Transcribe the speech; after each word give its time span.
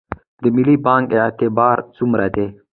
د 0.41 0.43
ملي 0.55 0.75
بانک 0.85 1.07
اعتبار 1.21 1.77
څومره 1.95 2.25
دی؟ 2.35 2.47